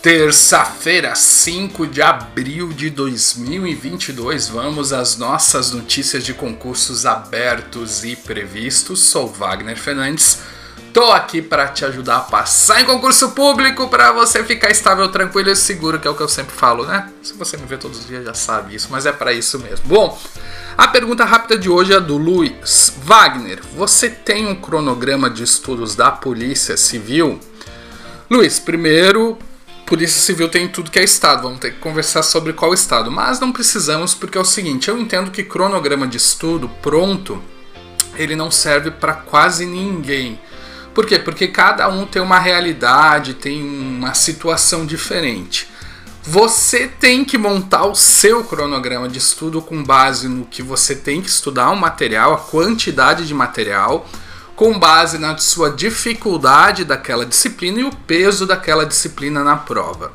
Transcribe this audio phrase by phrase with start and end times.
[0.00, 9.02] Terça-feira, 5 de abril de 2022, vamos às nossas notícias de concursos abertos e previstos.
[9.02, 10.38] Sou Wagner Fernandes,
[10.94, 15.50] tô aqui para te ajudar a passar em concurso público para você ficar estável, tranquilo
[15.50, 17.10] e seguro, que é o que eu sempre falo, né?
[17.20, 19.84] Se você me vê todos os dias já sabe isso, mas é para isso mesmo.
[19.88, 20.16] Bom,
[20.76, 22.92] a pergunta rápida de hoje é do Luiz.
[23.02, 27.40] Wagner, você tem um cronograma de estudos da Polícia Civil?
[28.30, 29.36] Luiz, primeiro
[29.88, 33.10] Polícia Civil tem tudo que é Estado, vamos ter que conversar sobre qual Estado.
[33.10, 37.42] Mas não precisamos, porque é o seguinte: eu entendo que cronograma de estudo pronto
[38.14, 40.38] ele não serve para quase ninguém.
[40.94, 41.18] Por quê?
[41.18, 45.66] Porque cada um tem uma realidade, tem uma situação diferente.
[46.22, 51.22] Você tem que montar o seu cronograma de estudo com base no que você tem
[51.22, 54.06] que estudar, o material, a quantidade de material
[54.58, 60.10] com base na sua dificuldade daquela disciplina e o peso daquela disciplina na prova.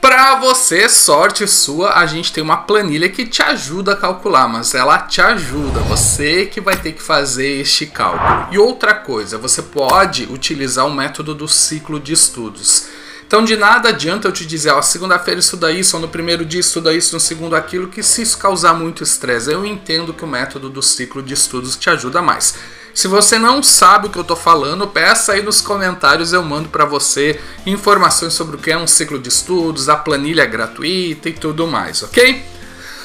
[0.00, 4.74] Para você, sorte sua, a gente tem uma planilha que te ajuda a calcular, mas
[4.74, 8.46] ela te ajuda, você que vai ter que fazer este cálculo.
[8.52, 12.86] E outra coisa, você pode utilizar o método do ciclo de estudos.
[13.26, 16.60] Então de nada adianta eu te dizer, ó, segunda-feira estuda isso, ou no primeiro dia
[16.60, 20.28] estuda isso, no segundo aquilo, que se isso causar muito estresse, eu entendo que o
[20.28, 22.54] método do ciclo de estudos te ajuda mais.
[22.94, 26.68] Se você não sabe o que eu estou falando, peça aí nos comentários, eu mando
[26.68, 31.32] para você informações sobre o que é um ciclo de estudos, a planilha gratuita e
[31.32, 32.44] tudo mais, ok?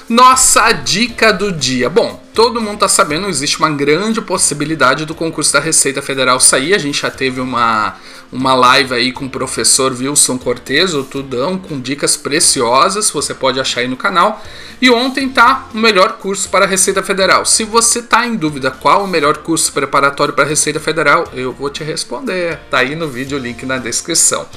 [0.07, 1.89] Nossa dica do dia.
[1.89, 6.73] Bom, todo mundo está sabendo, existe uma grande possibilidade do concurso da Receita Federal sair.
[6.73, 7.97] A gente já teve uma,
[8.31, 13.59] uma live aí com o professor Wilson Cortez, o Tudão, com dicas preciosas, você pode
[13.59, 14.41] achar aí no canal.
[14.81, 17.45] E ontem tá o melhor curso para a Receita Federal.
[17.45, 21.51] Se você tá em dúvida qual o melhor curso preparatório para a Receita Federal, eu
[21.51, 22.57] vou te responder.
[22.71, 24.47] Tá aí no vídeo, o link na descrição.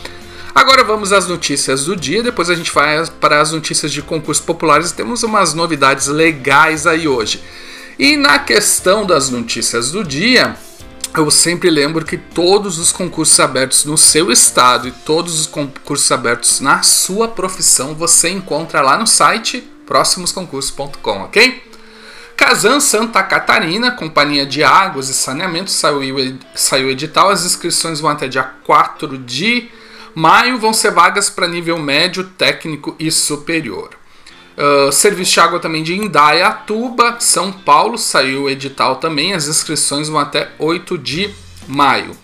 [0.55, 4.45] Agora vamos às notícias do dia, depois a gente vai para as notícias de concursos
[4.45, 4.93] populares.
[4.93, 7.43] Temos umas novidades legais aí hoje.
[8.03, 10.57] E na questão das notícias do dia,
[11.17, 16.11] eu sempre lembro que todos os concursos abertos no seu estado e todos os concursos
[16.11, 21.63] abertos na sua profissão você encontra lá no site próximosconcursos.com, ok?
[22.37, 27.31] Casan Santa Catarina, Companhia de Águas e Saneamento, saiu, saiu edital.
[27.31, 29.71] As inscrições vão até dia 4 de
[30.13, 34.02] maio, vão ser vagas para nível médio, técnico e superior.
[34.63, 39.35] Uh, serviço de água também de Indaiatuba, São Paulo, saiu o edital também.
[39.35, 41.31] As inscrições vão até 8 de
[41.67, 42.17] maio.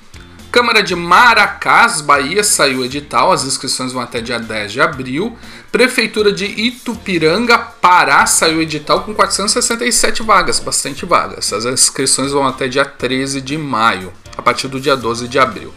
[0.52, 3.32] Câmara de Maracás, Bahia, saiu o edital.
[3.32, 5.36] As inscrições vão até dia 10 de abril.
[5.72, 11.52] Prefeitura de Itupiranga, Pará, saiu o edital com 467 vagas, bastante vagas.
[11.52, 15.74] As inscrições vão até dia 13 de maio, a partir do dia 12 de abril.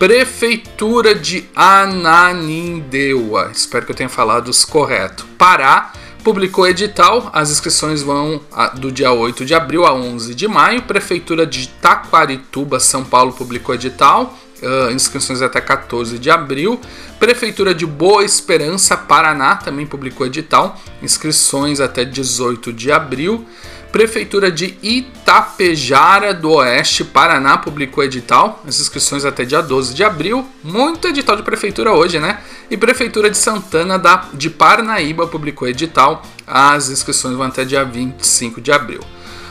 [0.00, 5.26] Prefeitura de Ananindeua, espero que eu tenha falado correto.
[5.36, 5.92] Pará
[6.24, 8.40] publicou edital, as inscrições vão
[8.76, 10.80] do dia 8 de abril a 11 de maio.
[10.80, 16.80] Prefeitura de Taquarituba, São Paulo, publicou edital, uh, inscrições até 14 de abril.
[17.18, 23.46] Prefeitura de Boa Esperança, Paraná, também publicou edital, inscrições até 18 de abril.
[23.92, 28.62] Prefeitura de Itapejara do Oeste, Paraná, publicou edital.
[28.66, 30.46] As inscrições até dia 12 de abril.
[30.62, 32.40] Muito edital de prefeitura hoje, né?
[32.70, 36.22] E Prefeitura de Santana da, de Parnaíba publicou edital.
[36.46, 39.00] As inscrições vão até dia 25 de abril.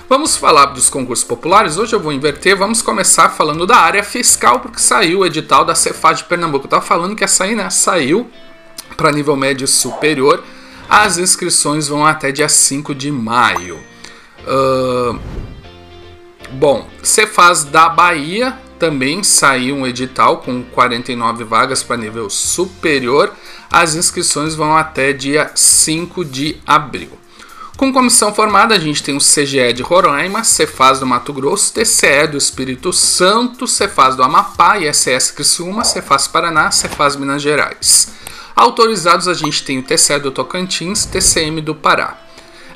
[0.08, 1.78] Vamos falar dos concursos populares.
[1.78, 2.56] Hoje eu vou inverter.
[2.56, 6.66] Vamos começar falando da área fiscal, porque saiu o edital da Cefaz de Pernambuco.
[6.66, 7.70] Eu tava falando que ia sair, né?
[7.70, 8.30] Saiu
[8.96, 10.42] para nível médio superior.
[10.90, 13.78] As inscrições vão até dia 5 de maio.
[14.48, 15.20] Uh,
[16.52, 23.34] bom, Cefaz da Bahia também saiu um edital com 49 vagas para nível superior.
[23.72, 27.12] As inscrições vão até dia 5 de abril.
[27.80, 32.28] Com comissão formada, a gente tem o CGE de Roraima, Cefaz do Mato Grosso, TCE
[32.28, 38.12] do Espírito Santo, Cefaz do Amapá, ISS Criciúma, Cefaz Paraná, Cefaz Minas Gerais.
[38.54, 42.29] Autorizados, a gente tem o TCE do Tocantins, TCM do Pará.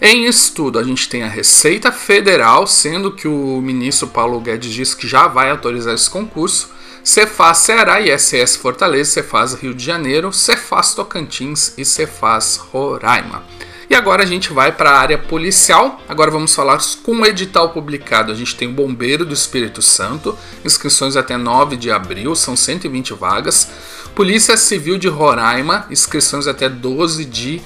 [0.06, 4.94] Em estudo, a gente tem a Receita Federal, sendo que o ministro Paulo Guedes diz
[4.94, 6.72] que já vai autorizar esse concurso.
[7.02, 13.46] Cefaz Ceará, ISS Fortaleza, Cefaz Rio de Janeiro, Cefaz Tocantins e Cefaz Roraima.
[13.90, 16.02] E agora a gente vai para a área policial.
[16.10, 18.30] Agora vamos falar com o edital publicado.
[18.30, 23.14] A gente tem o Bombeiro do Espírito Santo, inscrições até 9 de abril, são 120
[23.14, 23.70] vagas.
[24.14, 27.62] Polícia Civil de Roraima, inscrições até 12 de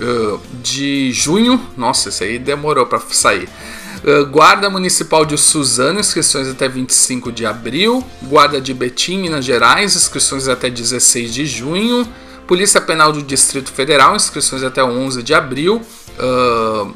[0.00, 1.60] uh, de junho.
[1.76, 3.48] Nossa, esse aí demorou para sair.
[4.04, 8.04] Uh, Guarda Municipal de Suzano, inscrições até 25 de abril.
[8.22, 12.06] Guarda de Betim, Minas Gerais, inscrições até 16 de junho.
[12.46, 15.82] Polícia Penal do Distrito Federal, inscrições até 11 de abril.
[16.18, 16.94] Uh,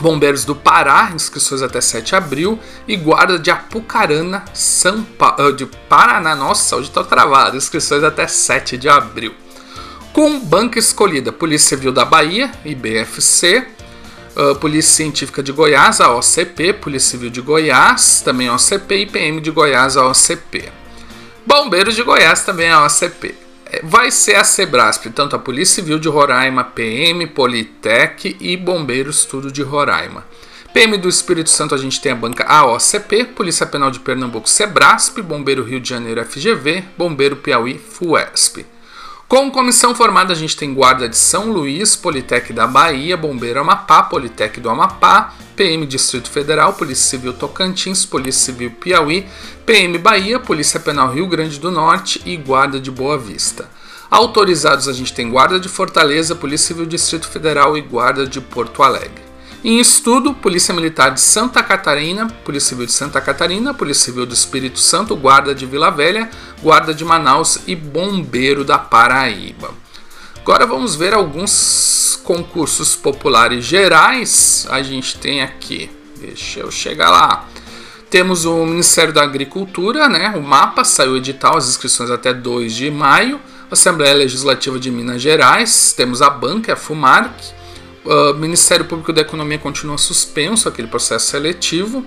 [0.00, 2.58] Bombeiros do Pará, inscrições até 7 de abril.
[2.88, 6.34] E Guarda de Apucarana, São pa de Paraná.
[6.34, 7.56] Nossa, hoje estou travado.
[7.56, 9.32] Inscrições até 7 de abril.
[10.12, 13.66] Com banca escolhida, Polícia Civil da Bahia, IBFC.
[14.34, 16.72] Uh, Polícia Científica de Goiás, a OCP.
[16.74, 18.96] Polícia Civil de Goiás, também a OCP.
[18.96, 20.70] E PM de Goiás, a OCP.
[21.46, 23.42] Bombeiros de Goiás, também a OCP
[23.82, 29.50] vai ser a Sebrasp, tanto a Polícia Civil de Roraima, PM, Politec e Bombeiros tudo
[29.50, 30.26] de Roraima.
[30.74, 35.20] PM do Espírito Santo a gente tem a banca AOCP, Polícia Penal de Pernambuco Sebrasp,
[35.20, 38.66] Bombeiro Rio de Janeiro FGV, Bombeiro Piauí FUESP.
[39.32, 44.02] Com comissão formada, a gente tem Guarda de São Luís, Politec da Bahia, Bombeiro Amapá,
[44.02, 49.26] Politec do Amapá, PM Distrito Federal, Polícia Civil Tocantins, Polícia Civil Piauí,
[49.64, 53.70] PM Bahia, Polícia Penal Rio Grande do Norte e Guarda de Boa Vista.
[54.10, 58.82] Autorizados a gente tem Guarda de Fortaleza, Polícia Civil Distrito Federal e Guarda de Porto
[58.82, 59.31] Alegre.
[59.64, 64.34] Em estudo, Polícia Militar de Santa Catarina, Polícia Civil de Santa Catarina, Polícia Civil do
[64.34, 66.28] Espírito Santo, Guarda de Vila Velha,
[66.60, 69.70] Guarda de Manaus e Bombeiro da Paraíba.
[70.40, 74.66] Agora vamos ver alguns concursos populares gerais.
[74.68, 75.88] A gente tem aqui,
[76.20, 77.46] deixa eu chegar lá.
[78.10, 80.34] Temos o Ministério da Agricultura, né?
[80.36, 83.40] O mapa saiu edital, as inscrições até 2 de maio.
[83.70, 87.32] Assembleia Legislativa de Minas Gerais, temos a banca, a FUMARC,
[88.04, 92.04] o Ministério Público da Economia continua suspenso aquele processo seletivo.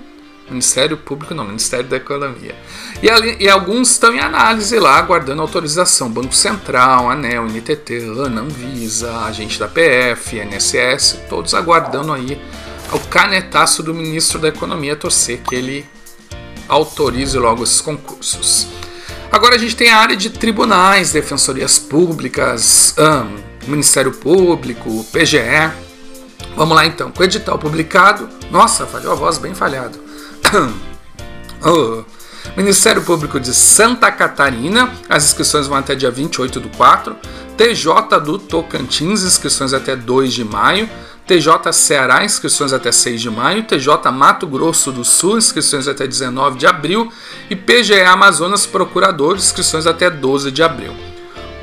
[0.49, 2.55] Ministério Público, não, Ministério da Economia.
[3.01, 6.09] E, ali, e alguns estão em análise lá, aguardando autorização.
[6.09, 12.39] Banco Central, ANEL, NTT, ANA, Anvisa, agente da PF, NSS, todos aguardando aí
[12.91, 15.85] o canetaço do ministro da Economia torcer que ele
[16.67, 18.67] autorize logo esses concursos.
[19.31, 25.84] Agora a gente tem a área de tribunais, defensorias públicas, um, Ministério Público, PGE.
[26.55, 28.29] Vamos lá então, com o edital publicado.
[28.49, 29.99] Nossa, falhou a voz bem falhado.
[31.63, 32.03] oh.
[32.55, 37.15] Ministério Público de Santa Catarina, as inscrições vão até dia 28 do 4.
[37.57, 40.89] TJ do Tocantins, inscrições até 2 de maio.
[41.27, 43.63] TJ Ceará, inscrições até 6 de maio.
[43.63, 47.11] TJ Mato Grosso do Sul, inscrições até 19 de abril.
[47.49, 50.95] E PGE Amazonas Procurador, inscrições até 12 de abril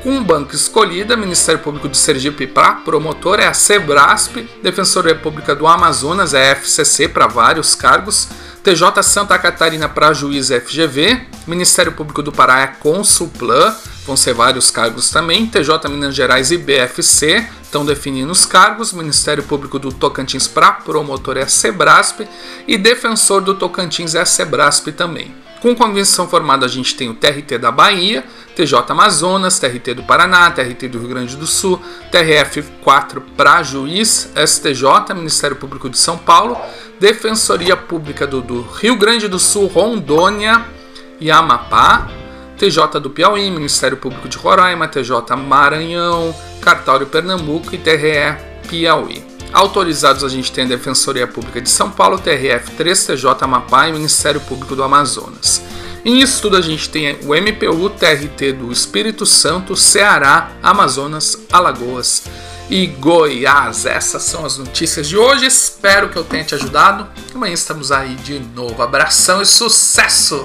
[0.03, 5.65] com banco escolhida, Ministério Público de Sergipe para promotor é a Sebrasp, Defensoria Pública do
[5.65, 8.27] Amazonas é a FCC para vários cargos,
[8.61, 13.73] TJ Santa Catarina para juiz FGV, Ministério Público do Pará é Consulplan,
[14.05, 19.43] vão ser vários cargos também, TJ Minas Gerais e BFC estão definindo os cargos, Ministério
[19.43, 22.27] Público do Tocantins para promotor é a Sebrasp
[22.67, 25.33] e Defensor do Tocantins é a Sebrasp também.
[25.63, 30.51] Com convenção formada, a gente tem o TRT da Bahia, TJ Amazonas, TRT do Paraná,
[30.51, 31.81] TRT do Rio Grande do Sul,
[32.11, 36.57] TRF4 para juiz, STJ, Ministério Público de São Paulo,
[36.99, 40.65] Defensoria Pública do, do Rio Grande do Sul, Rondônia
[41.17, 42.09] e Amapá,
[42.57, 48.35] TJ do Piauí, Ministério Público de Roraima, TJ Maranhão, Cartório Pernambuco e TRE
[48.67, 49.32] Piauí.
[49.53, 54.41] Autorizados a gente tem a Defensoria Pública de São Paulo, TRF3, TJ Amapá e Ministério
[54.41, 55.61] Público do Amazonas.
[56.03, 62.23] Em estudo a gente tem o MPU, TRT do Espírito Santo, Ceará, Amazonas, Alagoas
[62.69, 63.85] e Goiás.
[63.85, 65.45] Essas são as notícias de hoje.
[65.45, 67.07] Espero que eu tenha te ajudado.
[67.33, 68.81] Amanhã estamos aí de novo.
[68.81, 70.41] Abração e sucesso!